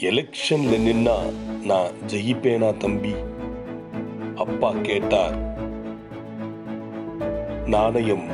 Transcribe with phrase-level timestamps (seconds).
[0.00, 1.32] எலெக்ஷன்ல நின்னா
[1.64, 3.14] நான் ஜெயிப்பேனா தம்பி?
[4.34, 5.36] அப்பா கேட்டார்.
[7.66, 8.24] நாணயம்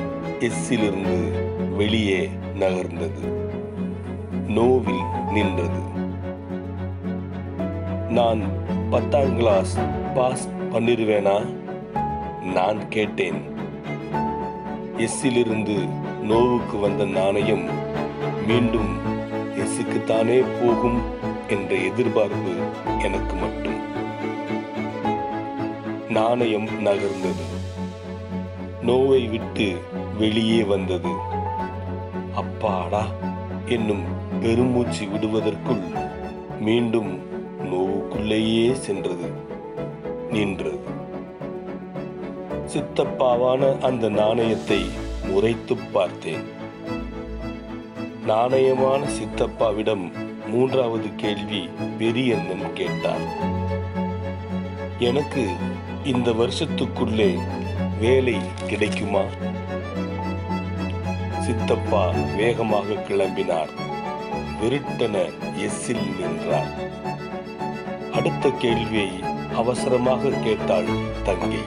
[0.40, 1.30] எஸ்ஸிலிருந்து
[1.76, 3.48] வெளியே நகர்ந்தது.
[4.46, 5.80] நோவில் நின்றது.
[8.08, 8.42] நான்
[8.90, 9.78] பத்தாம் கிளாஸ்
[10.14, 11.54] பாஸ் பண்ணிருவேனா?
[12.52, 13.42] நான் கேட்டேன்.
[14.96, 15.88] எஸ்ஸிலிருந்து
[16.22, 17.68] நோவுக்கு வந்த நாணயம்
[18.46, 18.98] மீண்டும்
[19.56, 21.32] எஸ்ஸுக்குத்தானே போகும்.
[21.48, 22.52] என்ற எதிர்பார்ப்பு
[23.02, 23.78] எனக்கு மட்டும்.
[26.08, 27.44] நாணயம் நகர்ந்தது.
[28.82, 29.76] நோவை விட்டு
[30.18, 31.08] வெளியே வந்தது.
[32.34, 33.06] அப்பாடா
[33.66, 34.02] என்னும்
[34.40, 35.82] பெருமூச்சு விடுவதற்குள்
[36.60, 37.20] மீண்டும்
[37.60, 39.30] நோவுக்குள்ளேயே சென்றது
[40.30, 40.80] நின்றது.
[42.74, 44.84] சித்தப்பாவான அந்த நாணயத்தை
[45.26, 46.44] முறைத்து பார்த்தேன்.
[48.26, 53.24] நாணயமான சித்தப்பாவிடம் மூன்றாவது கேள்வி பெரியண்ணன் கேட்டார்.
[54.98, 55.50] எனக்கு
[56.04, 57.38] இந்த வருஷத்துக்குள்ளே
[58.00, 59.20] வேலை கிடைக்குமா?
[61.40, 63.68] சித்தப்பா வேகமாக கிளம்பினார்.
[64.62, 66.72] விருட்டன எஸ்ஸில் நின்றார்.
[68.12, 69.10] அடுத்த கேள்வியை
[69.56, 70.88] அவசரமாக கேட்டாள்
[71.24, 71.62] தங்கி.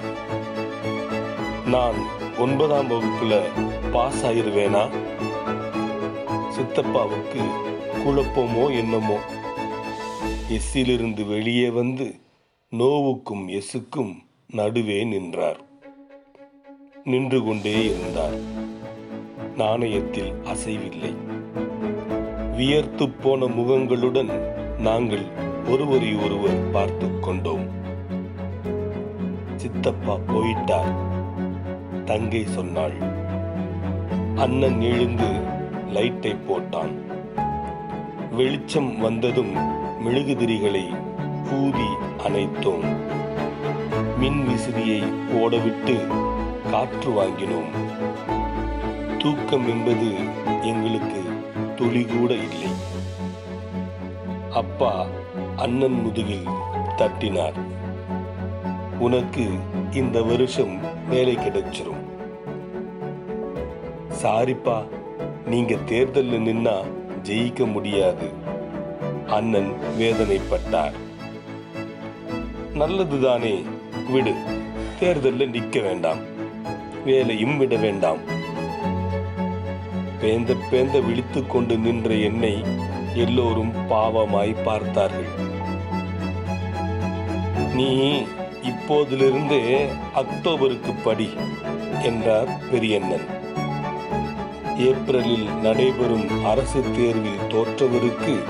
[1.65, 1.95] நான்
[2.37, 3.41] ஒன்பதாம் வகுப்புல
[3.91, 4.89] பாஸ் ஆயிருவேனா?
[6.55, 7.66] சித்தப்பாவுக்கு
[8.05, 9.17] குழப்பமோ என்னமோ?
[10.49, 12.19] எஸ்ஸிலிருந்து வெளியே வந்து
[12.71, 14.15] நோவுக்கும் எஸ்ஸுக்கும்
[14.47, 15.61] நடுவே நின்றார்.
[17.03, 18.37] நின்று கொண்டே இருந்தார்.
[19.57, 21.15] நாணயத்தில் அசைவில்லை.
[22.55, 24.31] வியர்த்து போன முகங்களுடன்
[24.77, 25.25] நாங்கள்
[25.67, 27.67] ஒருவரை ஒருவர் பார்த்து கொண்டோம்.
[29.55, 30.95] சித்தப்பா போயிட்டார்.
[32.05, 32.97] தங்கை சொன்னாள்
[34.35, 35.39] அண்ணன் எழுந்து
[35.91, 37.06] லைட்டை போட்டான்.
[38.37, 39.55] வெளிச்சம் வந்ததும்
[40.05, 40.95] மெழுகுதிரிகளை
[41.47, 41.87] பூதி
[42.27, 42.95] அணைத்தோம்.
[44.17, 46.07] மின் விசிறியை ஓடவிட்டு
[46.71, 47.69] காற்று வாங்கினோம்.
[49.17, 50.13] தூக்கம் என்பது
[50.61, 51.21] எங்களுக்கு
[51.75, 52.71] துளி கூட இல்லை.
[54.51, 55.05] அப்பா
[55.55, 56.47] அண்ணன் முதுகில்
[56.95, 57.53] தட்டினார்.
[58.99, 59.49] உனக்கு
[59.91, 62.03] இந்த வருஷம் வேலை கிடைச்சிரும்.
[64.23, 64.83] சாரிப்பா
[65.45, 66.96] நீங்க தேர்தலில் நின்னா
[67.27, 68.33] ஜெயிக்க முடியாது.
[69.27, 70.93] அண்ணன் வேதனைப்பட்டார்.
[72.73, 73.65] நல்லதுதானே
[74.11, 74.33] விடு.
[74.99, 76.17] தேர்தலில் நிற்க வேண்டாம்.
[77.05, 78.17] வேலையும் விட வேண்டாம்.
[80.21, 82.63] பேந்த பேந்த விழித்து கொண்டு நின்ற என்னை
[83.13, 85.45] எல்லோரும் பாவமாய் பார்த்தார்கள்.
[87.73, 88.21] நீ
[88.61, 91.29] இப்போதிலிருந்தே அக்டோபருக்கு படி
[92.03, 93.36] என்றார் பெரியண்ணன்.
[94.77, 98.43] ஏப்ரலில் நடைபெறும் அரசு தேர்வில் தோற்றவருக்கு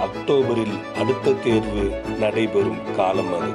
[0.00, 3.52] அக்டோபரில் அடுத்த தேர்வு நடைபெறும் காலம் அது.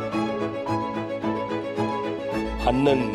[2.65, 3.11] அண்ணன்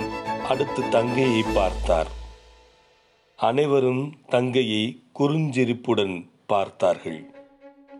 [0.49, 2.07] அடுத்து தங்கையை பார்த்தார்.
[3.37, 7.31] அனைவரும் தங்கையை குறுஞ்சிரிப்புடன் பார்த்தார்கள்.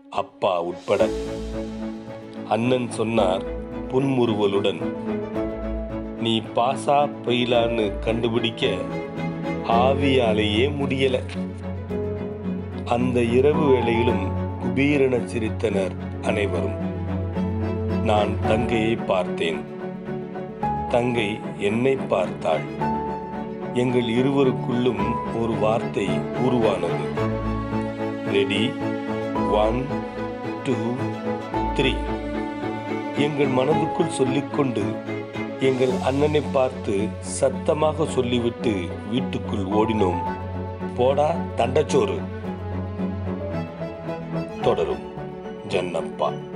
[0.09, 1.07] அப்பா உட்பட.
[2.47, 3.43] அண்ணன் சொன்னார்
[3.89, 4.81] புன்முறுவலுடன்
[6.19, 8.67] நீ பாசா பெயிலான்னு கண்டுபிடிக்க
[9.67, 11.19] ஆவியாலேயே முடியல.
[12.85, 14.31] அந்த இரவு வேளையிலும்
[14.63, 15.91] குபீரென சிரித்தனர்
[16.23, 16.77] அனைவரும்
[18.03, 19.61] நான் தங்கையை பார்த்தேன்.
[20.89, 22.61] தங்கை என்னை பார்த்தாள்.
[23.73, 25.03] எங்கள் இருவருக்குள்ளும்
[25.41, 26.07] ஒரு வார்த்தை
[26.45, 27.05] உருவானது.
[28.31, 28.71] ரெடி
[29.51, 29.85] ஒன்
[30.63, 30.73] டூ
[31.75, 31.93] த்ரீ
[33.17, 34.83] எங்கள் மனதுக்குள் சொல்லிக்கொண்டு
[35.63, 40.21] எங்கள் அண்ணனை பார்த்து சத்தமாக சொல்லிவிட்டு வீட்டுக்குள் ஓடினோம்.
[40.95, 42.19] போடா தண்டச்சோறு.
[44.61, 45.11] தொடரும்.
[45.69, 46.52] ஜன்னப்பா.